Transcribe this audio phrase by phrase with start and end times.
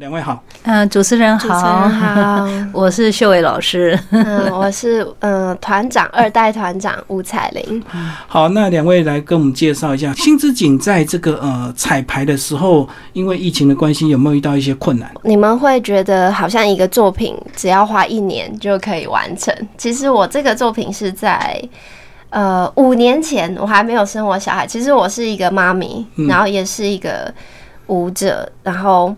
[0.00, 3.96] 两位好，嗯，主持人好，好， 我是秀伟老师。
[4.10, 7.80] 嗯，我是嗯团长二代团长吴彩玲。
[8.26, 15.08] 好，那两位来跟我们介绍一下新之景在这个呃彩排的时候，因为疫情的关系，有没有遇到一些困难？
[15.22, 19.54] 你们会觉得好像一个作品只要花一年就可以完成？
[19.78, 21.62] 其实我这个作品是在
[22.30, 24.66] 呃五年前，我还没有生我小孩。
[24.66, 27.32] 其实我是一个妈咪，然后也是一个
[27.86, 29.14] 舞者，然后。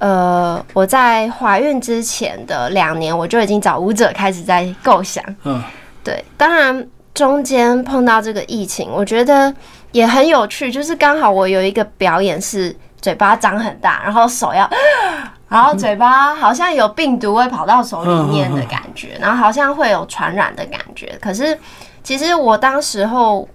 [0.00, 5.22] 呃，我在怀孕之前的两年，我就已经找舞者开始在构想。
[5.44, 5.62] 嗯，
[6.02, 9.54] 对，当然中间碰到这个疫情，我觉得
[9.92, 14.66] 也很有趣，就是刚好我有一个表演是嘴巴张很大，然后手要，
[15.50, 21.14] 然后嘴巴好像有病毒会跑到手里面的感觉，然后好像会有传染的感觉。
[21.20, 21.58] 可是
[22.02, 23.46] 其实我当时候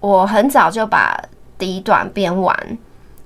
[0.00, 1.22] 我很早就把
[1.58, 2.56] 第一段编完。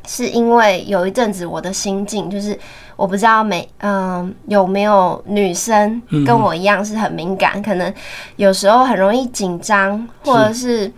[0.06, 2.58] 是因为有一阵子我的心境就是，
[2.96, 7.92] 我不知道每嗯有没有女生跟我一样是很敏感，可能
[8.36, 10.92] 有时候很容易紧张，或者是。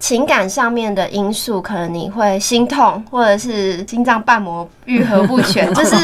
[0.00, 5.96] 情感上面的因素，可能你会心痛，或者是心脏瓣膜愈合不全， 就是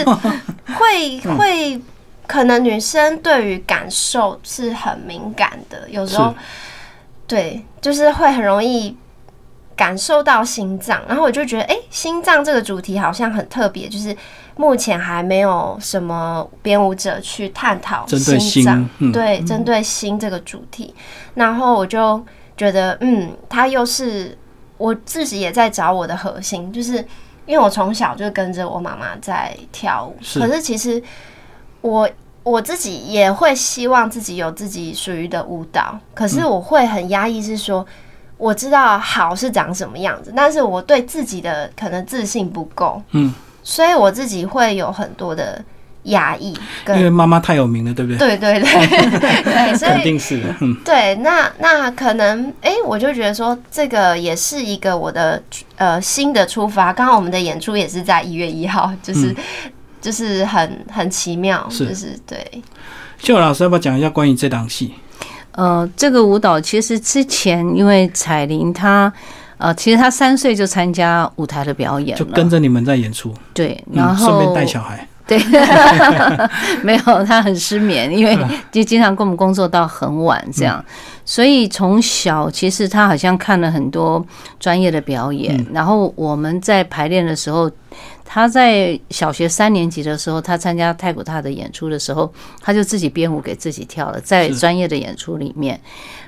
[0.79, 1.79] 会会
[2.27, 6.35] 可能女生对于感受是很敏感的，有时候
[7.27, 8.97] 对，就是会很容易。
[9.81, 14.15] 感受到心脏，然后我就觉得，哎，心脏这个主题好像很特别，就是
[14.55, 20.95] 目前还没有什么编舞者去探讨心脏，对，针对心这个主题。
[21.33, 22.23] 然后我就
[22.59, 24.37] 觉得，嗯，他又是
[24.77, 26.97] 我自己也在找我的核心，就是
[27.47, 31.03] 因为我从小就跟着我妈妈在跳舞，可是其实
[31.81, 32.07] 我
[32.43, 37.87] 我自己也会希望自己有自己属于的舞蹈，可是我会很压抑，是说。
[38.41, 45.63] 我知道好是长什么样子，但是我对自己的可能自信不够，嗯，所以我自己会有很多的
[46.05, 46.59] 压抑。
[46.89, 48.19] 因为妈妈太有名了，对不对？
[48.19, 49.11] 对对对
[49.45, 50.75] 对，所以肯定是嗯。
[50.83, 55.43] 对，那那可能哎，我就觉得说这个也是一个我的
[55.77, 56.91] 呃新的出发。
[56.91, 59.37] 刚好我们的演出也是在一月一号，就是
[60.01, 62.63] 就是很很奇妙，是就是对。
[63.19, 64.95] 秀老师要不要讲一下关于这档戏？
[65.53, 69.13] 呃，这个舞蹈其实之前因为彩玲她，
[69.59, 73.35] 呃，其实她三岁就参加舞台的表演，就跟着你们在演出。
[73.53, 75.07] 对，然后顺便带小孩。
[75.27, 75.39] 对，
[76.83, 78.37] 没有，她很失眠，因为
[78.73, 80.85] 就经常跟我们工作到很晚这样，
[81.31, 84.27] 所以从小其实他好像看了很多
[84.59, 87.71] 专业的表演，然后我们在排练的时候。
[88.33, 95.81] 他在小学三年级的时候，他参加太古塔的演出的时候，他就自己编舞给自己跳了，在专业的演出里面。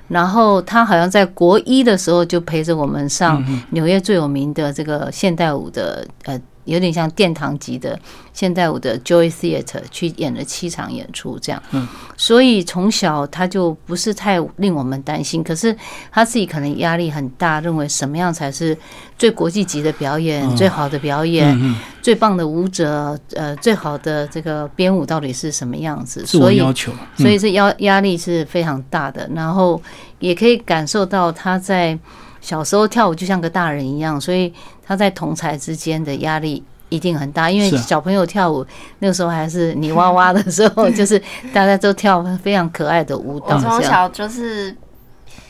[0.09, 3.41] 然后他好像在国一的时候就陪着我们上
[3.71, 6.41] 纽约最有名的这个现代舞的呃。
[6.65, 7.99] 有点像殿堂级的
[8.33, 11.87] 现代舞的 Joy Theatre 去演了七场演出，这样，嗯，
[12.17, 15.77] 所以从小他就不是太令我们担心，可是
[16.11, 18.77] 他自己可能压力很大，认为什么样才是
[19.19, 26.25] 最国际级的表演、最好的表演、最棒的舞者，呃，最好的这个编舞到底是什么样子？
[26.25, 29.83] 所以要求，所以这压压力是非常大的，然后
[30.21, 31.99] 也可以感受到他在。
[32.43, 34.53] 小时候跳舞就像个大人一样，所以
[34.85, 37.49] 他在同才之间的压力一定很大。
[37.49, 38.67] 因为小朋友跳舞
[38.99, 41.19] 那个时候还是泥娃娃的时候， 就是
[41.55, 43.55] 大家都跳非常可爱的舞蹈。
[43.57, 44.77] 我从小就是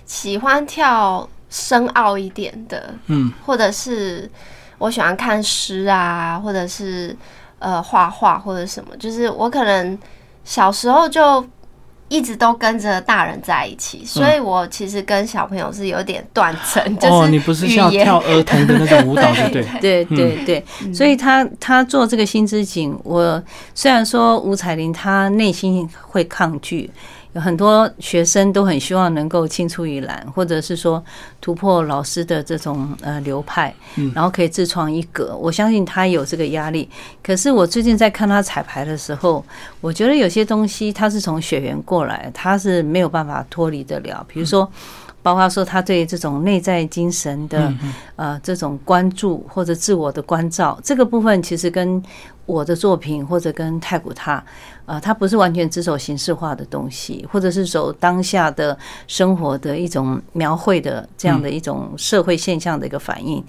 [0.05, 4.31] 喜欢跳深奥一点的，嗯，或者是
[4.77, 7.17] 我喜欢看诗啊，或者是
[7.59, 9.99] 呃画画或者什么，就是我可能
[10.45, 11.45] 小时候就。
[12.13, 16.83] 一直都跟着大人在一起，所以我其实跟小朋友是有点断层。
[17.01, 20.65] 哦，你不是像跳儿童的那种舞蹈， 对对对对。
[20.93, 23.43] 所以他他做这个新之景，我
[23.75, 26.91] 虽然说吴彩玲她内心会抗拒。
[27.33, 31.03] 有很多学生都很希望能够青出于蓝，或者是说
[31.41, 33.75] 突破老师的这种呃流派，
[34.15, 35.37] 然后可以自创一格。
[35.37, 36.89] 我相信他有这个压力。
[37.23, 39.45] 可是我最近在看他彩排的时候，
[39.81, 44.25] 我觉得有些东西他是从血缘过来，他是没有办法脱离得了。
[44.29, 44.71] 比如说。
[45.23, 47.73] 包括说他对这种内在精神的
[48.17, 52.03] 呃这种关注或者自我的关照，这个部分其实跟
[52.45, 54.45] 我的作品或者跟太古他，
[54.85, 58.77] 呃，他不是完全只走形式化的东西，或者是走当下的
[59.07, 63.43] 生活的一种描绘的这样的一种社会现象的一个反应。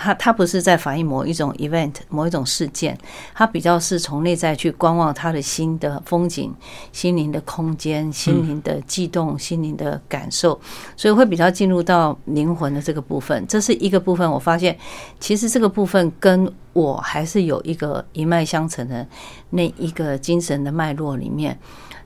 [0.00, 2.96] 它它不是在反映某一种 event、某一种事件，
[3.34, 6.54] 它比较是从内在去观望他的心的风景、
[6.92, 10.58] 心灵的空间、心灵的悸动、心灵的感受，
[10.96, 13.44] 所以会比较进入到灵魂的这个部分。
[13.48, 14.78] 这是一个部分，我发现
[15.18, 19.04] 其实这个部分跟我还是有一个一脉相承的
[19.50, 21.58] 那一个精神的脉络里面。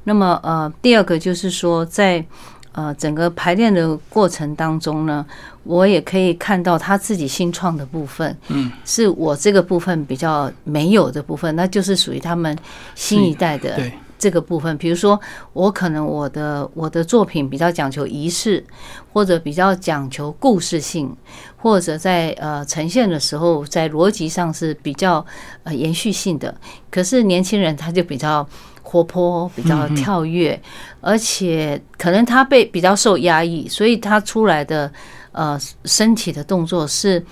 [0.05, 2.25] 那么呃，第二个就是说在。
[2.73, 5.25] 呃，整个排练的过程当中呢，
[5.63, 12.57] 我也可以看到他自己新创的部分，嗯，是我这个部分比较没有的部分，那就是属于他们
[12.95, 13.79] 新一代的
[14.19, 14.75] 这个部分。
[14.79, 15.21] 比如说，
[15.53, 18.65] 我可能我的我的作品比较讲求仪式，
[19.13, 21.15] 或者比较讲求故事性，
[21.59, 25.25] 或者在呃呈现的时候，在逻辑上是比较
[25.65, 26.55] 呃延续性的。
[26.91, 28.49] 可是年轻人他就比较。
[28.82, 30.61] 活泼，比较跳跃，
[31.00, 34.93] 而且可能他被比较受压抑，所以他出来的
[35.32, 37.25] 呃身体的动作是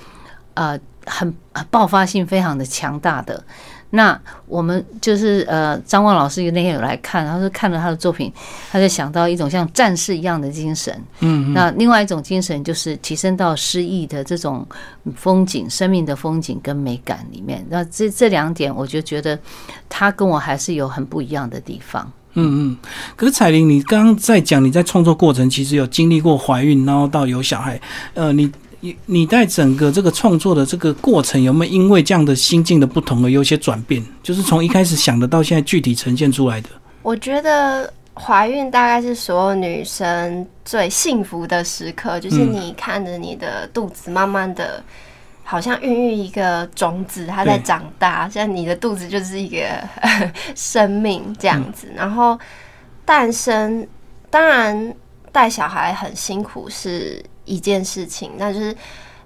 [0.55, 1.35] 呃很
[1.71, 3.43] 爆发性非常的强大的。
[3.93, 8.33] 那我们就是呃，张望老师那天有来看，他说看了他的作品，
[8.71, 10.97] 他就想到一种像战士一样的精神。
[11.19, 14.65] 嗯，那另外一种精神就是提升到诗意的这种
[15.17, 17.67] 风景、生命的风景跟美感里面。
[17.69, 19.37] 那这这两点，我就觉得
[19.89, 22.11] 他跟我还是有很不一样的地方。
[22.35, 22.77] 嗯嗯，
[23.17, 27.81] 可是彩玲，你刚刚在讲你在创作过程，其实有经历过怀孕，然后到有小孩，
[28.15, 28.49] 呃，你。
[28.83, 34.03] 你你在整个这个创作的这个过程，有没有因为这样的心境的不同而有些转变？
[34.23, 36.69] 就是从一开始想的到现在具体呈现出来的。
[37.03, 44.83] 我觉得怀孕大概是所有女生最幸福的时刻，就是你看着你的肚子慢慢的，
[45.45, 49.59] 好像孕育一个种子，它在长大，像你的肚子就是一个
[50.57, 51.87] 生命这样子。
[51.95, 52.39] 然后
[53.05, 53.87] 诞生，
[54.31, 54.95] 当然
[55.31, 57.23] 带小孩很辛苦是。
[57.51, 58.75] 一件事情，那就是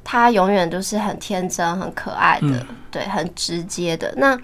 [0.03, 4.12] 他永远都是很天真、很可爱的，对，很直接的。
[4.17, 4.38] 那，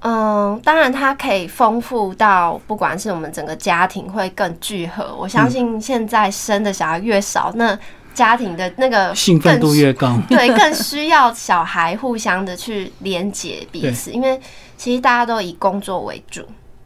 [0.00, 5.14] 嗯，当然，它可以丰富到，不管是我们整个家庭会更聚合。
[5.18, 7.78] 我相信现在生的小孩越少，那
[8.14, 14.10] 家庭的那个兴奋度越高，对，更需要小孩互相的去连接彼此。
[14.10, 14.40] 因为
[14.78, 16.42] 其实大家都以工作为主，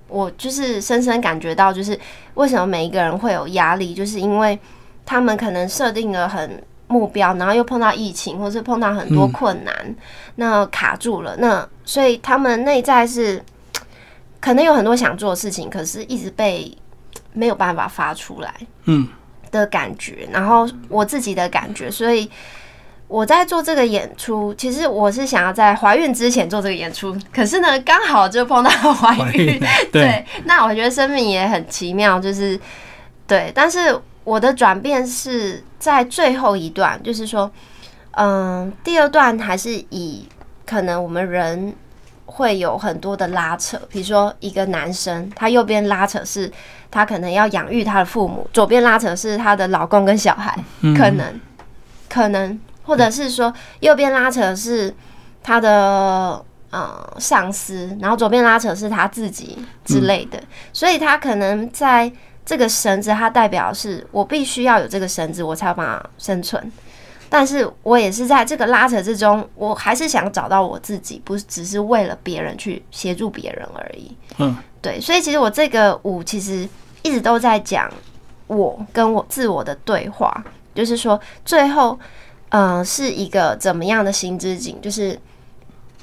[0.09, 1.99] 我就是深深感觉到，就是
[2.35, 4.59] 为什么每一个人会有压力，就是因为。
[5.07, 9.95] 他们可能设定了很目标，然后又碰到疫情，或是碰到很多困难，
[10.35, 11.37] 那卡住了。
[11.39, 13.43] 那所以他们内在是
[14.41, 16.77] 可能有很多想做的事情，可是一直被
[17.33, 18.53] 没有办法发出来，
[18.85, 19.09] 嗯
[19.51, 20.29] 的感觉。
[20.33, 22.31] 然后我自己的感觉，所以
[23.09, 29.61] 我在做这个演出，其实我是想要在怀孕之前做这个演出，可是呢，刚好就碰到怀孕。
[29.91, 32.59] 对，那我觉得生命也很奇妙，就是
[33.27, 33.97] 对，但是。
[34.27, 37.49] 我的转变是在最后一段，就是说，
[38.11, 40.27] 嗯，第二段还是以
[40.67, 41.73] 可能我们人
[42.25, 46.51] 会有很多的拉扯，比如说一个男生，他右边拉扯是
[46.91, 50.59] 他可能要养育他的父母，左边拉扯是他的老公跟小孩，
[50.99, 51.41] 可能，
[52.09, 54.93] 可能，或者是说右边拉扯是
[55.41, 60.43] 他的呃上司，然后左边拉扯是他自己之类的，
[60.73, 62.13] 所以他可能在。
[62.47, 66.73] 这个绳子，它代表是我必须要有这个绳子，我才有办法生存。
[67.29, 74.17] 但是我也是在这个拉扯之中，我还是想找到我自己，不只是为了别人去协助别人而已。
[74.39, 75.01] 嗯，对。
[75.01, 76.69] 所以其实我这个舞其实
[77.03, 77.93] 一直都在讲
[78.47, 81.99] 我跟我自我的对话，就是说最后，
[82.51, 85.19] 嗯，是一个怎么样的心之景，就是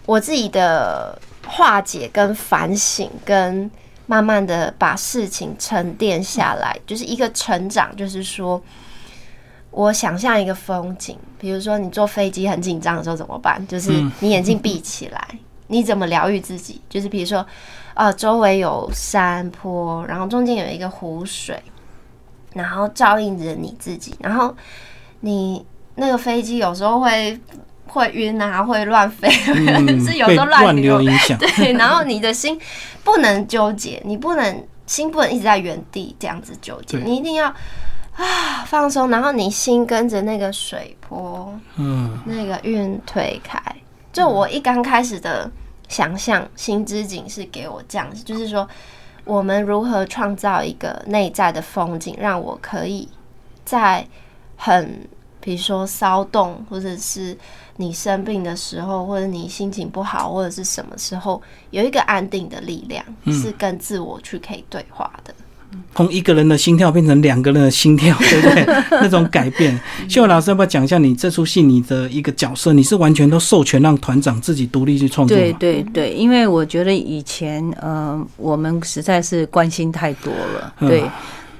[0.05, 1.17] 我自己的
[1.47, 3.71] 化解跟反省跟。
[4.05, 7.95] 慢慢的把事情沉淀下来，就是一个成长。
[7.95, 8.61] 就是说，
[9.71, 13.65] 我想象一个风景，比如说你坐飞机很紧张的时候怎么办？
[13.67, 15.27] 就是你眼睛闭起来，
[15.67, 16.81] 你怎么疗愈自己？
[16.89, 17.45] 就是比如说，
[17.93, 21.61] 呃，周围有山坡，然后中间有一个湖水，
[22.53, 24.15] 然后照应着你自己。
[24.19, 24.55] 然后
[25.21, 27.39] 你那个飞机有时候会。
[27.93, 29.29] 会晕啊，会乱飞，
[30.03, 31.37] 是有时候乱流影响。
[31.37, 32.59] 对，然后你的心
[33.03, 37.45] 不能纠结，你不能心不能一直在原地这样子纠结，你一定要
[38.15, 43.61] 啊放松，然后你心跟着那个水波，嗯，那个运推开。
[44.11, 45.47] 就我一刚开始的
[45.87, 48.67] 想象，心之景是给我这样子，就是说
[49.23, 53.07] 我们如何创造一个内在的风景，让我可以
[53.63, 54.03] 在
[54.55, 55.07] 很
[55.39, 57.37] 比如说骚动或者是。
[57.77, 65.33] 你生病的时候，或者你心情不好，或者是什么时候，有一个安定的力量，是跟自我去可以对话的。
[65.95, 68.63] 从一个人的心跳变成两个人的心跳，对不对？
[69.01, 69.75] 那种改变。
[70.07, 72.71] 秀老师要不要讲一下你这出戏你的一个角色？
[72.73, 75.35] 你是完全都授权让团长自己独立去创作？
[75.35, 81.03] 对对对，因为我觉得以前呃，我们实在是关心太多了，对，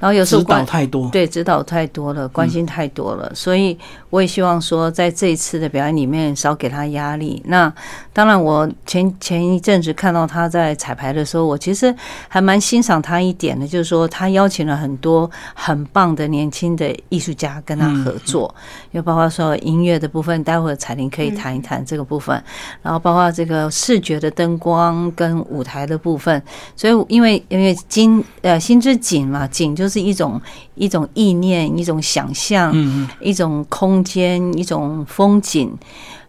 [0.04, 3.78] 然后有时候指导太多，对指导太多了，关心太多了，所以
[4.10, 7.42] 我也希望说，在这一次的表演里面少给他压力。
[7.46, 7.74] 那
[8.12, 11.96] 当然，我前前一阵子看到他在彩排的时候，我其实
[12.28, 18.54] 还蛮欣赏他一点的，就是说他邀请了很多很棒的年轻的艺术家跟他合作，
[18.92, 22.44] 又包括说音乐的部分，待会儿彩玲可以谈一谈这个部分，
[22.82, 26.44] 然后包括这个视觉的灯光跟舞台的部分。
[26.76, 30.42] 所以因为因为金呃心之景嘛，景就是一种
[30.76, 32.74] 一种意念，一种想象，
[33.20, 35.72] 一种空间，一种风景。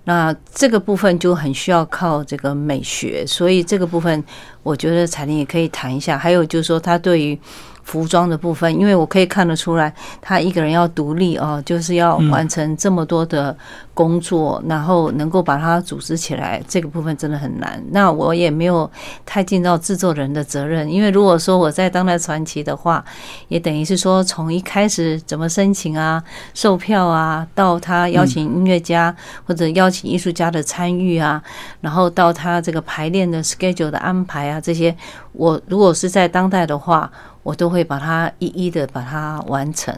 [0.06, 4.23] 那这个部分就很需要靠这个美学，所以这个部分
[4.62, 6.18] 我觉得彩玲也可以谈一下。
[6.18, 7.38] 还有就是说，他对于
[7.85, 13.57] 服装的部分，因为我可以看得出来，他一个人要独立哦，就是要完成这么多的
[13.93, 17.81] 工作，然后能够把它组织起来，这个部分真的很难。
[17.91, 18.91] 那我也没有
[19.26, 23.05] 太尽到制作人的责任，因为如果说我在当代传奇的话，
[23.49, 26.25] 也等于是说从一开始怎么申请啊、
[26.55, 29.14] 售票啊，到他邀请音乐家
[29.47, 31.41] 或者邀请艺术家的参与啊，
[31.83, 34.97] 然后到他这个排练的 schedule 的安排啊，这些
[35.33, 37.12] 我如果是在当代的话。
[37.45, 39.97] 我都会把它一一的把它完成，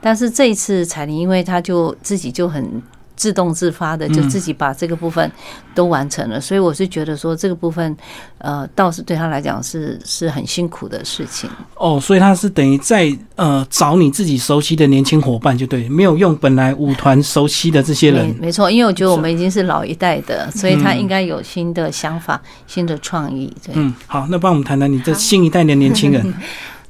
[0.00, 2.82] 但是这一次彩玲，因为她就自己就很
[3.16, 5.30] 自动自发的，就自己把这个部分
[5.74, 7.96] 都完成了，所以我是觉得说这个部分，
[8.38, 11.50] 呃，倒是对他来讲是是很辛苦的事情。
[11.76, 18.32] 哦，所以他是等于在呃找你自己熟悉的年轻伙伴，就对，没有用本来舞团熟悉的这些人。
[18.40, 23.52] 没错，因为我觉得我们已经是老一代的，所以他应该有新的想法、新的创意。
[23.64, 26.34] 对，嗯，好，那帮我们谈谈你这新一代的年轻人。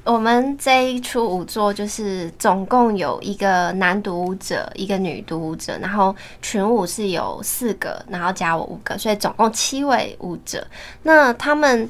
[0.09, 10.67] 我们这一出舞作就是总共有一个男独舞者，一个女独舞者，然后群舞是有四个，然后加我五个，所以总共七位舞者。
[11.03, 11.87] 那他们，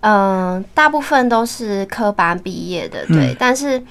[0.00, 3.82] 嗯、大部分都是科班毕业的，对，嗯但是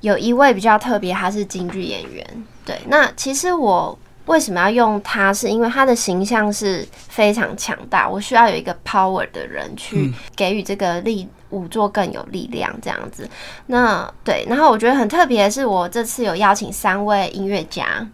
[0.00, 2.26] 有一位比较特别，他是京剧演员，
[2.64, 2.80] 对。
[2.88, 5.30] 那其实我为什么要用他？
[5.30, 13.28] 是因为他的形象是非常强大，我需要有一个 power 的人去给予这个力舞作更有力量，这样子。
[13.66, 18.06] 那对，然后我觉得很特别的是，我这次有邀请三位音乐家，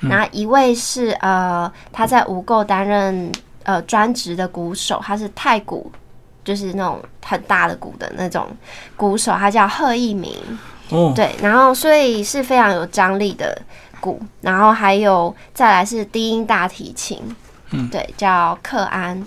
[0.00, 3.32] 然后一位是呃他在无垢担任
[3.64, 5.90] 呃专职的鼓手，他是太鼓。
[6.44, 8.48] 就是那种很大的鼓的那种
[8.96, 10.34] 鼓手，他叫贺一鸣，
[10.88, 13.56] 哦，对，然后所以是非常有张力的
[14.00, 17.22] 鼓，然后还有再来是低音大提琴，
[17.70, 17.88] 嗯。
[17.90, 19.24] 对，叫克安，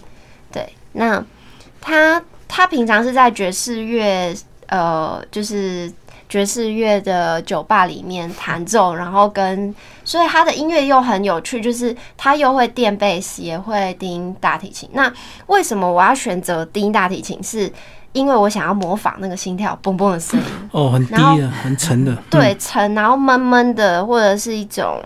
[0.51, 1.23] 对，那
[1.79, 4.35] 他他平常是在爵士乐，
[4.67, 5.91] 呃，就是
[6.27, 9.73] 爵士乐的酒吧里面弹奏，然后跟
[10.03, 14.89] 所以他的音乐又很有趣，就是他又会垫贝斯，也会低音大提琴。
[14.93, 15.11] 那
[15.47, 17.41] 为什么我要选择低音大提琴？
[17.43, 17.71] 是
[18.11, 20.45] 因为我想要模仿那个心跳嘣嘣的声音。
[20.71, 22.15] 哦，很低的，很沉的。
[22.29, 25.03] 对，沉，然后闷闷的，或者是一种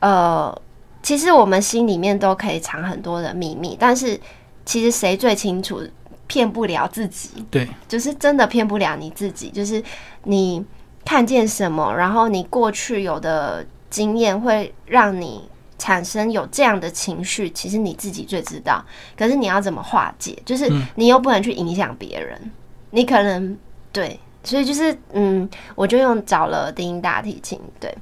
[0.00, 0.54] 呃，
[1.02, 4.20] 其实我们心里面都可以藏很多的秘密，但是
[4.66, 5.80] 其实谁最清楚，
[6.28, 9.82] 骗不了自己，对，就是真的骗不了你自己，就是
[10.22, 10.64] 你
[11.04, 15.48] 看见什么，然后你过去有的经验会让你。
[15.80, 18.84] 产生有这样的情绪，其实你自己最知道。
[19.16, 20.36] 可是你要怎么化解？
[20.44, 22.50] 就是你又不能去影响别人，
[22.90, 23.56] 你可能
[23.92, 27.60] 对，所以就是嗯，我就用找了低音大提琴。
[27.78, 27.96] 对，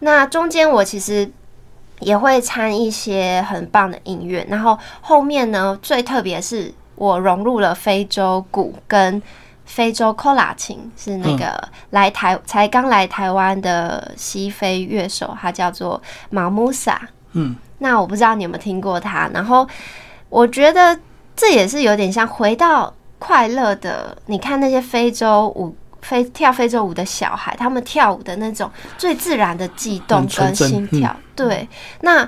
[0.00, 1.30] 那中间我其实
[2.00, 9.22] 也会掺一些很棒的音乐，然后后面呢，最特别是我融入了非洲鼓跟
[9.64, 17.00] 非洲 l a 琴，是那个来台才刚来台湾的西非乐手，他叫做马穆萨。
[17.32, 19.66] 嗯，那我不知道你有没有听过他，然后
[20.28, 21.00] 我觉得
[21.34, 25.74] 这也是有点像回到快乐的，你看那些非洲舞。
[26.02, 31.68] 非跳非洲舞的小孩，他们跳舞的那种最自然的悸动跟心跳，对。
[32.00, 32.26] 那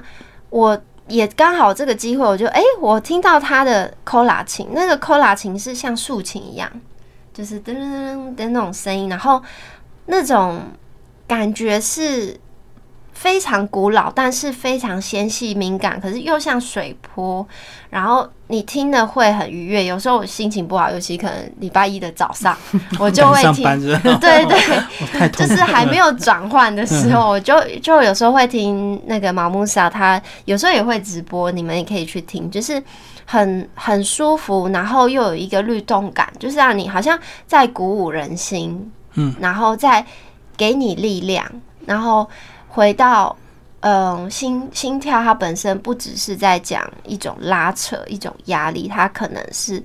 [0.51, 0.79] 我
[1.09, 6.71] 也刚好这个机会，我就哎、我听到他的 c o l a 琴，那个 c o l a 琴是像竖琴一样，
[7.35, 9.43] 就是噔噔噔的那种声音，然后
[10.07, 10.61] 那种
[11.27, 12.39] 感觉是
[13.13, 17.47] 非常古老，但是非常纤细敏感，可是又像水波，
[17.91, 19.85] 然后你听的会很愉悦。
[19.85, 22.57] 有时候我心情不好，尤其可能礼拜一的早上，
[22.99, 23.81] 我就会听上班，
[24.19, 25.29] 对对。
[25.31, 32.51] 就是还没有转换的时候，我就就有时候会听那个毛木萨，他有时候也会直播，你们也可以去听。
[32.51, 32.83] 就是
[33.25, 40.05] 很很舒服，然后又有一个律动感，就是让你好像在鼓舞人心，嗯，然后再
[40.57, 41.45] 给你力量，
[41.87, 42.29] 然后
[42.75, 43.37] 回到
[43.81, 49.83] 嗯心心跳，它本身不只是在讲一种拉扯、一种压力，它可能是。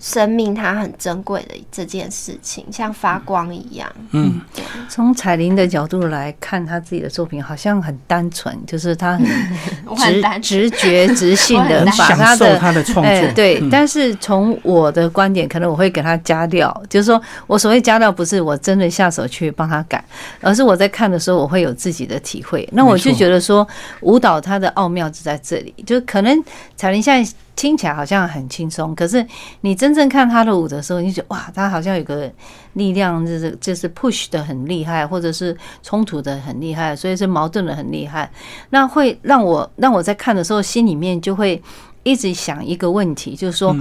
[0.00, 3.90] 生命它很珍贵的这件事情，像发光一样。
[4.12, 4.40] 嗯，
[4.88, 9.18] 从彩玲的角度来看，她自己的作品好像很单纯，就是她
[9.96, 13.32] 很直直觉、直性 的把她的她的创作。
[13.34, 20.04] 对，但是从我的观点，可能我会给她加料，就是说我所谓加料，不是我真的下手去帮她改，
[20.40, 22.68] 而是我在看的时候，我会有自己的体会。
[22.72, 23.66] 那我就觉得说，
[24.02, 26.44] 舞蹈它的奥妙就在这里，就可能
[26.76, 27.32] 彩玲现在。
[27.58, 29.26] 听起来好像很轻松，可是
[29.62, 32.30] 你真正看他的舞的时候，你觉得哇，他好像有个
[32.74, 38.30] 力量，就是就是 push 的很厉害，或者是冲突的很厉害，所以是矛盾的很厉害。
[38.70, 41.60] 那会让我让我在看的时候，心里面就会
[42.04, 43.76] 一直想一个问题，就是说，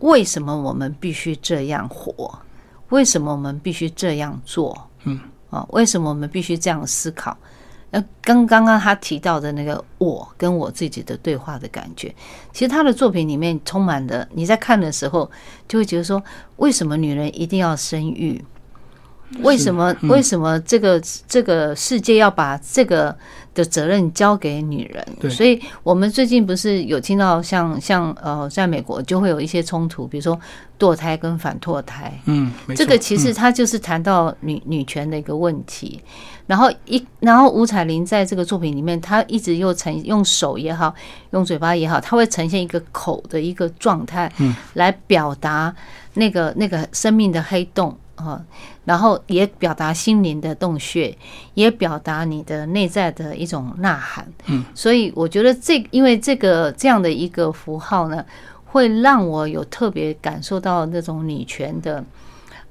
[0.00, 2.38] 为什么我们必须这样活？
[2.90, 4.76] 为什么我们必须这样做？
[5.04, 7.34] 嗯，啊，为什么我们必须这样思考？
[7.92, 12.12] 那刚刚刚他提到的那个我跟我自己的对话的感觉，
[12.50, 14.26] 其实他的作品里面充满了。
[14.32, 15.30] 你在看的时候，
[15.68, 16.20] 就会觉得说，
[16.56, 18.42] 为什么女人一定要生育？
[19.40, 19.94] 为什么？
[20.04, 23.16] 为什么这个这个世界要把这个
[23.54, 25.30] 的责任交给女人？
[25.30, 30.38] 所以我们最近不是有听到像像呃，在美国就会有一些冲突，比如说
[30.78, 32.12] 堕胎跟反堕胎。
[32.26, 36.00] 嗯，这个其实它就是谈到女女权的一个问题。
[36.44, 40.92] 然后一，然后吴彩玲在这个作品里面，她一直又呈用手也好，
[41.30, 45.74] 用嘴巴也好，她会呈现一个口的一个状态，嗯，来表达
[46.14, 48.44] 那个那个生命的黑洞啊，
[48.84, 51.16] 然后也表达心灵的洞穴，
[51.54, 58.24] 也表达你的内在的一种呐喊，嗯，所以我觉得这因为这个这样的一个符号呢，
[58.64, 62.04] 会让我有特别感受到那种女权的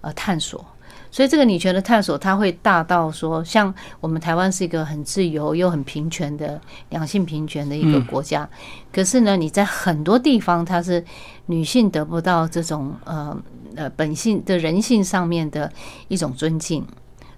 [0.02, 0.66] 呃探索。
[1.14, 8.48] 所以这个女权的探索，它会大到说，像我们台湾是一个很自由又很平权的两性平权的一个国家，
[8.94, 11.04] 可是呢，你在很多地方，它是
[11.48, 13.38] 女性得不到这种呃
[13.76, 15.72] 呃本性的人性上面的
[16.08, 16.86] 一种尊敬，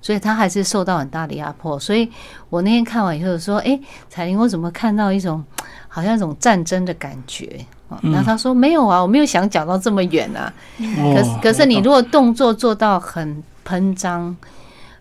[0.01, 1.79] 所以他还是受到很大的压迫。
[1.79, 2.09] 所以
[2.49, 5.43] 我那天看完以后说，哎，彩玲，我怎么看到一种
[5.87, 7.65] 好像一种战争的感觉？
[8.01, 10.51] 然后他说没有啊，我没有想讲到这么远啊。
[10.77, 13.43] 可是可是你如果动作做到很。
[13.65, 14.35] 喷张，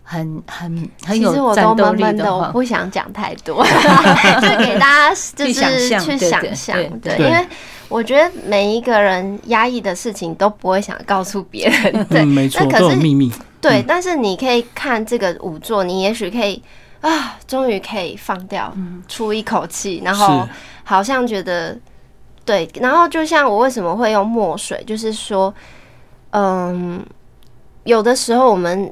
[0.03, 3.61] 很很很有战斗力的我不想讲太多
[4.41, 5.53] 就给大家就是
[5.99, 7.45] 去想象，对，因为
[7.93, 13.31] 我觉得每一个人压抑的事情都不会想告诉别人， 对，没错，都有秘密。
[13.61, 16.61] 对，但是你可以看这个舞作，你也许可以
[17.01, 18.75] 啊，终于可以放掉，
[19.07, 20.47] 出一口气，然后
[20.83, 21.77] 好像觉得
[22.43, 25.53] 对，然后就像我为什么会用墨水，就是说，
[26.31, 27.05] 嗯。
[27.85, 28.89] 有的时候我们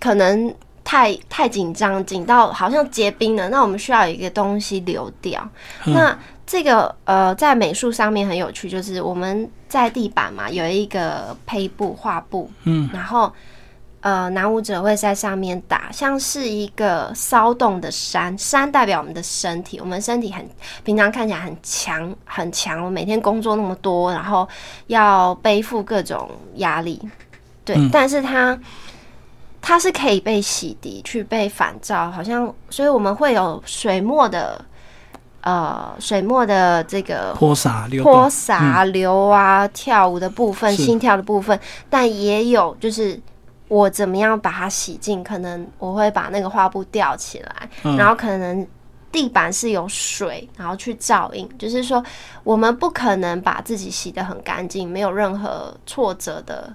[0.00, 0.52] 可能
[0.82, 3.48] 太太紧张，紧到好像结冰了。
[3.48, 5.48] 那我们需要有一个东西流掉。
[5.84, 13.32] 那这个呃，在美术上面很有趣，就是我们在地板嘛有一个胚布画布，嗯，然后
[14.00, 20.46] 呃男舞者会在上面打，像是一个骚动的山，山代表我们的身体，我们身体很
[20.84, 24.46] 平常看起来很强很强，我每天工作那么多，然后
[24.88, 27.00] 要背负各种压力。
[27.64, 28.58] 对，但是它
[29.62, 34.62] 它是可以被洗涤、去被反照，好像，所以我们会有水墨的，
[35.44, 43.20] 呃，水墨的这个泼洒、泼洒流啊，跳舞的部分、心跳的部分，但也有就是
[43.68, 48.66] 我怎么样把它洗净，可能我会把那个画布吊起来，然后可能
[49.12, 52.02] 地板是有水，然后去照应，就是说
[52.42, 56.74] 我们不可能把自己洗得很干净，没有任何挫折的。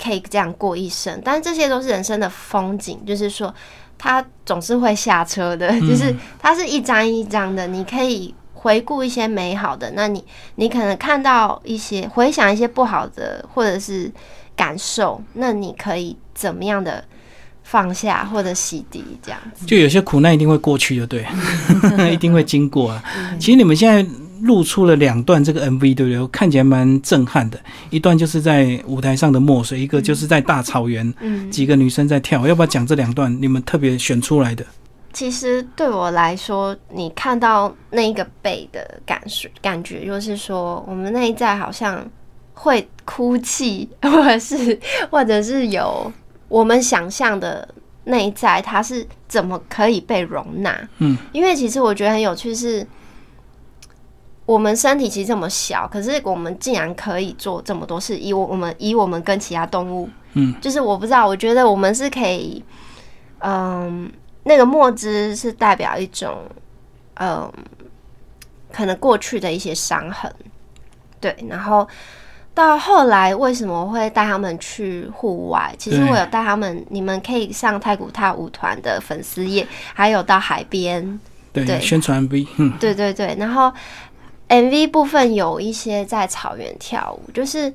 [0.00, 3.52] 可以这样过一生，但是这些都是人生的风景，就是说，
[3.98, 14.10] 它总是会下车的，就是它是一张一张的，你可以回顾一些美好的，那你你可能看到一些回想一些不好的或者是
[14.56, 17.04] 感受，那你可以怎么样的
[17.64, 19.66] 放下或者洗涤这样子？
[19.66, 21.26] 就有些苦难一定会过去就，对，
[22.12, 23.02] 一定会经过啊。
[23.38, 24.08] 其实你们现在。
[24.42, 26.26] 露出了两段这个 MV，对不对？
[26.28, 27.58] 看起来蛮震撼的。
[27.90, 32.46] 一段就是在舞台上的墨水，一个就是在大草原，嗯几个女生在跳。
[32.46, 33.36] 要不要讲这两段？
[33.40, 34.64] 你们特别选出来的？
[35.12, 42.06] 其实对我来说，你看到那个背的感受，感觉就是说，我们内在好像
[42.54, 44.78] 会哭泣，或者是，
[45.10, 46.12] 或者是有
[46.48, 47.66] 我们想象的
[48.04, 50.88] 内在，它是怎么可以被容纳？
[50.98, 52.86] 嗯，因为其实我觉得很有趣是。
[54.48, 58.16] 我们身体其实这么小，可是我们竟然可以做这么多事。
[58.16, 62.64] 以我我们以我们跟其他动物，嗯，就是我不知道，我觉得我们是可以，
[63.40, 64.10] 嗯，
[64.44, 66.38] 那个墨汁是代表一种，
[67.16, 67.52] 嗯，
[68.72, 70.34] 可能过去的一些伤痕，
[71.20, 71.36] 对。
[71.46, 71.86] 然后
[72.54, 75.74] 到后来为什么会带他们去户外？
[75.78, 81.20] 其实我有带他们，你们可以上太古踏舞团的粉丝页，还有到海边。
[81.50, 83.72] 对，对宣传 V，嗯，对对对，然后
[84.48, 87.70] MV 部分有一些在草原跳舞，就是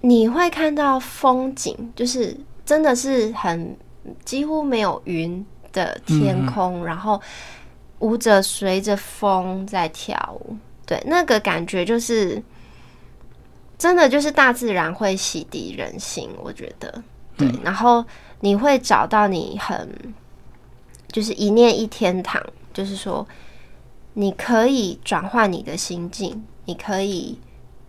[0.00, 2.36] 你会看到风景，就是
[2.66, 3.76] 真的是很
[4.24, 7.20] 几乎没有云的天空，然后
[8.00, 12.42] 舞者随着风在跳舞，对，那个感觉就是
[13.78, 17.02] 真的就是大自然会洗涤人心，我觉得。
[17.36, 18.04] 对，然后
[18.40, 19.88] 你会找到你很
[21.12, 23.24] 就是一念一天堂，就是说。
[24.14, 27.38] 你可以转换你的心境，你可以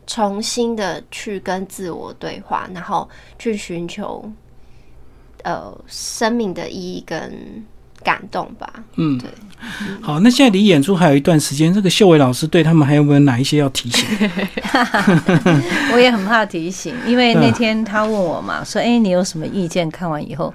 [0.08, 3.08] 重新的去跟自我对话，然后
[3.38, 4.32] 去寻求
[5.44, 7.64] 呃生命的意义跟
[8.04, 8.84] 感动吧。
[8.96, 9.30] 嗯，对。
[10.02, 14.06] 好，那现在离演出还有一段时间，这个秀伟老师对他们还有没有哪一些要提醒？
[15.94, 19.90] 我也很怕提醒，因为那天他问我嘛，说：“哎、你有什么意见？
[19.90, 20.54] 看完以后。”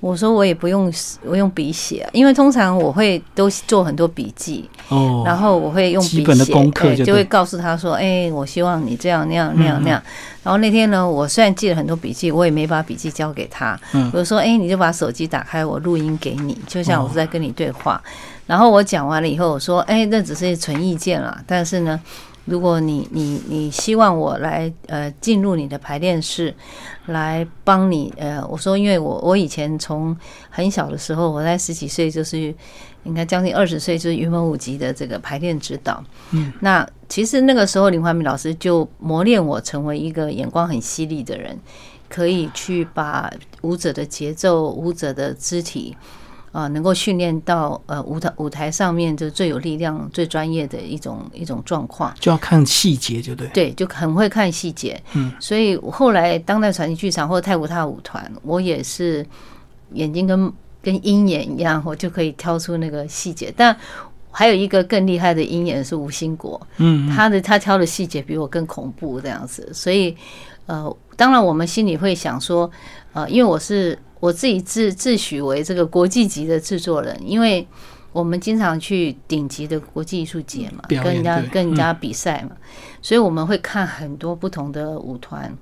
[0.00, 0.92] 我说我也不用，
[1.24, 10.00] 我用笔写，因为通常我会都做很多笔记，哦，然后我会用笔的写功课就对哎就会告诉他说，哎，我希望你这样那样那样那样。
[10.44, 18.00] 然后那天呢，我虽然记了很多笔记，我也没把笔记交给他，嗯我说，哎，你就把手机打开，我录音给你，就像我是在跟你对话。
[18.46, 22.00] 然后我讲完了以后，我说，哎，那只是纯意见啦，但是呢。
[22.48, 26.54] 如果你你你希望我来呃进入你的排练室，
[27.06, 30.16] 来帮你呃，我说因为我我以前从
[30.48, 32.54] 很小的时候，我在十几岁就是
[33.04, 41.58] 应该将近二十岁就是云门舞集的这个排练指导，嗯，那其实那个时候林怀民老师就磨练我成为一个眼光很犀利的人，
[42.08, 43.30] 可以去把
[43.60, 45.96] 舞者的节奏、舞者的肢体。
[46.58, 52.12] 啊、能够训练到呃舞台舞台上面就最有力量、最专业的一种一种状况。
[52.18, 53.46] 就要看细节，就对。
[53.48, 55.00] 对，就很会看细节。
[55.14, 59.24] 嗯，所以后来当代传奇剧场或者太古踏舞团，我也是
[59.92, 63.54] 眼睛跟跟鹰眼一样，我就可以挑出那个细节。
[63.56, 63.76] 但
[64.32, 69.70] 还有一个更厉害的鹰眼是吴兴国，嗯，他的他挑的细节比我更恐怖这样子。
[69.72, 70.16] 所以
[70.66, 72.68] 呃，当然我们心里会想说，
[73.12, 77.66] 呃，因为我是我自己自自诩为这个国际级的制作人，因为
[78.12, 82.56] 我们经常去顶级的国际艺术节嘛，跟人家跟人家比赛嘛，
[83.02, 85.56] 所以我们会看很多不同的舞团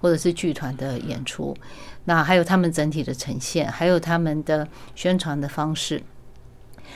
[0.00, 1.56] 或者是剧团的演出，
[2.04, 6.02] 那还有他们整体的呈现，还有他们的宣传的方式，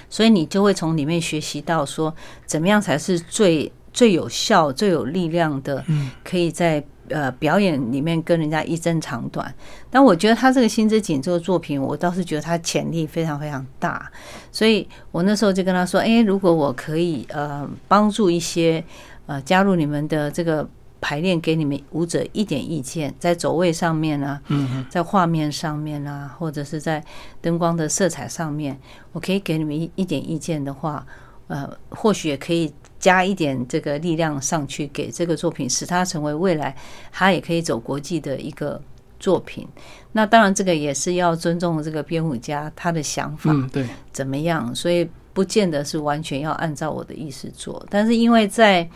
[0.09, 2.15] 所以你就会从里面学习到说，
[2.47, 5.85] 怎么样才是最最有效、最有力量的，
[6.25, 6.83] 可以在
[7.13, 9.55] 呃表演里面跟人家一争长短。
[9.91, 14.11] 但我觉得他这个《心之景》这个作品，我倒是觉得他潜力非常非常大，
[14.51, 18.83] 所以我那时候就跟他说：“诶，如果我可以呃帮助一些
[19.27, 20.67] 呃加入你们的这个
[21.01, 27.05] 排练，给你们舞者一点意见，在走位上面啊，嗯在画面上面啊，或者是在
[27.41, 28.79] 灯光的色彩上面，
[29.13, 31.05] 我可以给你们一一点意见的话，
[31.49, 36.75] 呃，或许也可以加一点这个力量上去，给这个作品，使它成为未来
[37.11, 38.81] 它也可以走国际的一个
[39.19, 39.67] 作品。
[40.13, 47.85] 那当然，这个也是要尊重这个编舞家他的想法嗯，对，怎么样，所以不见得是完全要按照我的意思做。
[47.91, 48.89] 但是因为在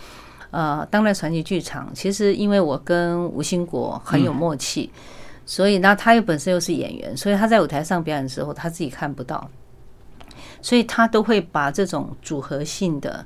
[0.52, 4.88] 呃当代传奇剧场，其实因为我跟吴兴国很有默契，
[5.44, 9.50] 所以那，他又本身又是演员，所以他在舞台上表演的时候，他自己看不到，
[10.60, 13.24] 所以他都会把这种组合性的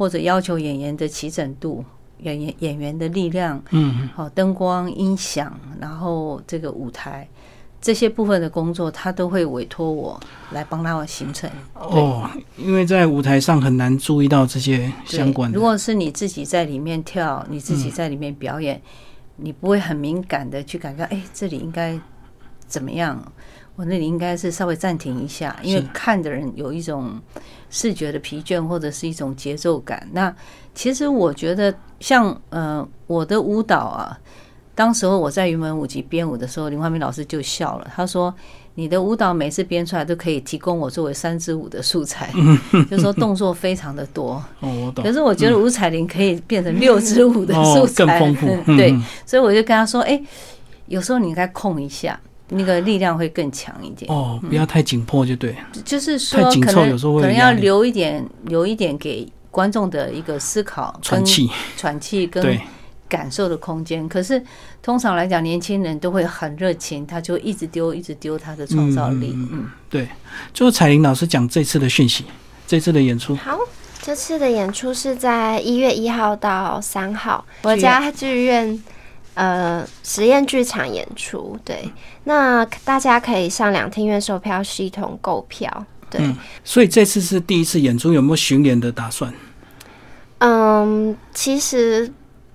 [0.00, 1.84] 或者要求演员的齐整度。
[2.22, 7.26] 演员演员的力量，嗯，好，灯光、音响，然后这个舞台
[7.80, 10.20] 这些部分的工作，他都会委托我
[10.52, 11.48] 来帮他形成。
[11.72, 15.56] 哦，因为在舞台上很难注意到这些相关的。
[15.56, 18.80] 如果是你自己在里面跳，你自己在里面表演，
[19.36, 21.98] 你不会很敏感的去感觉，哎，这里应该
[22.66, 23.32] 怎么样？
[23.76, 27.18] 我那里应该是稍微暂停一下，因为看的人有一种
[27.70, 30.06] 视觉的疲倦，或者是一种节奏感。
[30.12, 30.34] 那
[30.74, 34.18] 其实我觉得，像呃我的舞蹈啊，
[34.74, 38.34] 当时候我在云门舞集编舞的时候，林怀民老师就笑了，他说
[38.76, 42.32] ：“你的舞蹈每次编出来都可以提供我作为三支舞的素材，
[42.90, 44.42] 就说动作非常的多。”
[44.96, 45.12] 可。
[45.12, 48.46] 是我觉得五彩铃可以变成六支舞的素哦，材，更丰富。
[48.66, 50.20] 嗯 对嗯，所以我就跟他说：“哎、
[50.86, 52.18] 有时候你应该控一下，
[52.50, 54.10] 那个力量会更强一点。
[54.12, 55.56] 哦，不要太紧迫就对。
[55.84, 62.58] 就是说太紧可能凑有时候会可能要留一点，留一点给观众的一个思考、喘气、喘气跟
[63.08, 64.08] 感受的空间。
[64.08, 64.40] 可是
[64.82, 69.32] 通常来讲，年轻人都会很热情，他就一直丢、一直丢他的创造力。
[69.34, 70.08] 嗯，对。
[70.54, 72.24] 最后，彩玲老师讲这次的讯息，
[72.66, 73.34] 这次的演出。
[73.34, 73.58] 好，
[74.00, 78.80] 这次的演出是在一月一号到三号，国家剧院
[79.34, 81.58] 呃实验剧场演出。
[81.64, 81.90] 对，
[82.24, 85.84] 那大家可以上两厅院售票系统购票。
[86.08, 89.32] 对，嗯，所以这次是第一次演出，有没有巡演的打算？
[90.38, 92.10] 嗯，其实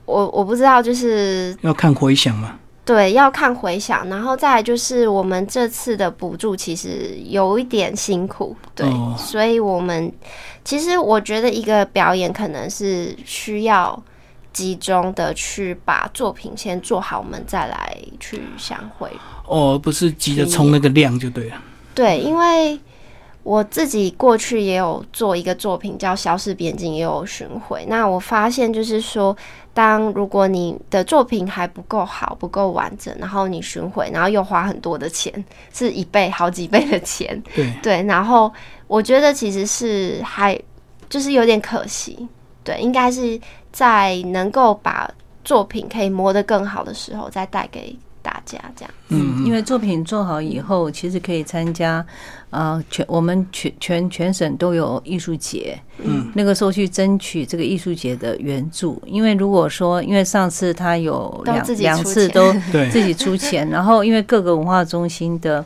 [0.06, 2.60] 我我不知道，就是要看回响嘛。
[2.84, 10.12] 对，要看回响，然后再来就是我们这次的补助其实有一点辛苦，对，哦所以我们
[10.64, 14.00] 其实我觉得一个表演可能是需要
[14.56, 19.12] 集中的去把作品先做好，我们再来去相会。
[19.46, 21.62] 哦，不是急着冲那个量就对了。
[21.94, 22.80] 对，因为
[23.44, 27.86] 我自己过去也有做一个作品叫《消失边境》，也有巡回。
[27.90, 29.36] 那我发现就是说，
[29.74, 35.32] 当如果你的作品还不够好、不够完整，然后你巡回，然后又花很多的钱，
[35.74, 38.04] 是一倍、好几倍的钱，对，对。
[38.04, 38.52] 然后
[38.88, 40.58] 我觉得其实是还
[41.08, 42.28] 就是有点可惜，
[42.66, 43.40] 对，应该是
[43.72, 45.10] 在能够把
[45.46, 48.92] 作品可以磨得更好的时候，再带给大家这样。
[49.10, 52.04] 嗯，因为作品做好以后，其实可以参加，
[52.50, 59.00] 呃，全我们全全全省都有艺术节，嗯，那个时候去争取这个艺术节的援助。
[59.06, 62.52] 因为如果说，因为上次他有两两次都
[62.92, 65.64] 自己出钱，然后因为各个文化中心的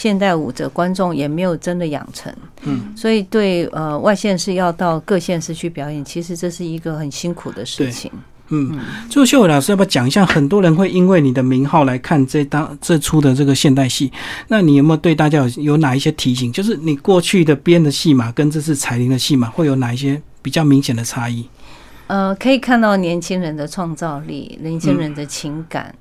[0.00, 8.10] 现代舞者观众也没有真的养成，嗯，所以对呃外县市要到各县市去表演，其实这是一个很辛苦的事情。
[8.48, 10.24] 嗯，最后秀伟老师要不要讲一下？
[10.24, 14.10] 很多人会因为你的名号来看这当这出的这个现代戏，
[14.48, 16.50] 那你有没有对大家有有哪一些提醒？
[16.50, 21.46] 就是你过去的编的戏码跟这次彩铃的戏码会有哪一些比较明显的差异？
[22.06, 25.94] 呃，可以看到年轻人的创造力，年轻人的情感，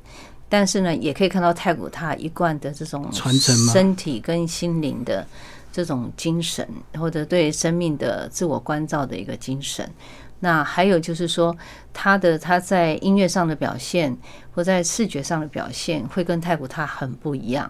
[0.50, 5.26] 但是呢，也可以看到太古塔一贯的这种传承吗身体跟心灵的
[5.72, 9.90] 这种精神，或者对生命的自我关照的一个精神。
[10.40, 11.56] 那还有就是说，
[11.94, 14.18] 他的他在音乐上的表现，
[14.56, 17.70] 或在视觉上的表现，会跟太古塔很不一样。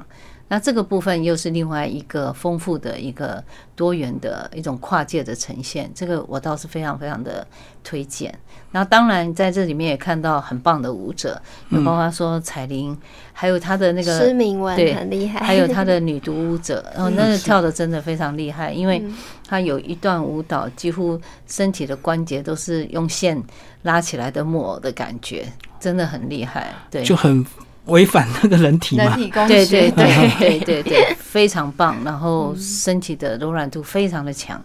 [0.50, 3.42] 那这个部分又是另外一个丰富的一个
[3.76, 7.48] 多元的一种跨界的呈现，这个我倒是非常非常的
[7.84, 8.38] 推荐。
[8.72, 12.96] 然后当然在这里面也看到很棒的舞者，有包括说彩玲，
[13.32, 19.16] 还有她的那个施明文对很厉害，还有她的 女独舞者，哦，那个跳的真的非常厉害，因为嗯
[19.48, 23.42] 她有一段舞蹈，几乎身体的关节都是用线
[23.84, 25.48] 拉起来的木偶的感觉，
[25.80, 26.74] 真的很厉害。
[26.92, 27.44] 对，就很
[27.86, 29.04] 违反那个人体嘛。
[29.04, 31.98] 人体工对学对对对对对，非常棒。
[32.04, 34.62] 然后身体的柔软度非常的强，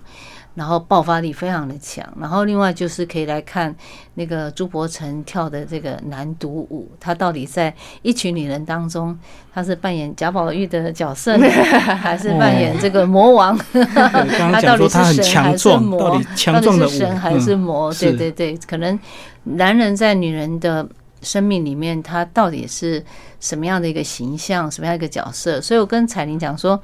[0.54, 2.06] 然后爆发力非常的强。
[2.20, 3.74] 然后另外就是可以来看
[4.14, 9.18] 那个朱伯承跳的这个男独舞，他到底在一群女人当中，
[9.52, 13.58] 他是扮演贾宝玉的角色呢， 还是扮演这个魔王？
[13.72, 15.98] 对刚刚他到底他很是神还是强壮，魔？
[15.98, 17.94] 到底强壮的神还是嗯魔？
[17.94, 18.98] 对对对，可能
[19.44, 20.86] 男人在女人的
[21.24, 23.02] 生命里面，他到底是
[23.40, 25.60] 什么样的一个形象，什么样一个角色？
[25.60, 26.78] 所以我跟彩玲讲说，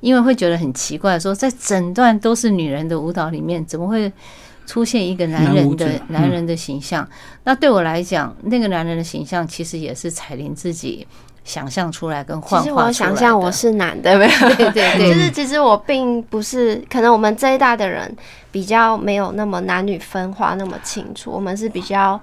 [0.00, 4.10] 因为会觉得很奇怪，说在整段都是女人的舞蹈里面，怎么会？
[4.64, 7.06] 出现一个男人的男嗯男人的形象，
[7.42, 11.04] 那对我来讲，那个男人的形象其实也是彩玲自己
[11.42, 12.86] 想象出来跟其实幻化出来的。
[12.86, 18.16] 我想象我是男的，没有，对对对，就是其实我并不是，可能我们这一代的人
[18.52, 22.18] 比较没有那么男女分化那么清楚，我们是比较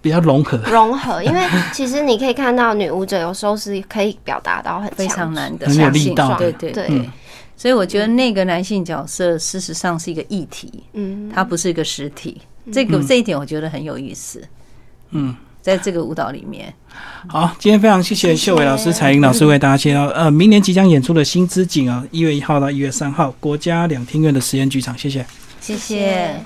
[0.00, 1.40] 比较融合，融合，因为
[1.72, 7.10] 其实你可以看到女舞者有时候是可以表达到很非常强难的很有强力道对对对对。
[7.56, 12.40] 所以我觉得那个男性角色事实上是一个议题，嗯，它不是一个实体。
[12.72, 14.42] 这个这一点我觉得很有意思，
[15.10, 15.34] 嗯。
[15.60, 16.72] 在这个舞蹈里面，
[17.26, 25.26] 好，今天非常谢谢秀伟老师、彩玲老师为大家介绍，呃，明年即将演出的新之景啊，一月一号到一月三号，国家两厅院的实验剧场，谢谢。
[25.60, 26.40] 谢谢。